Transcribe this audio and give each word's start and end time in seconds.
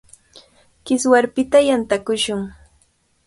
Kiswarpita 0.85 1.59
yantakushun. 1.67 2.41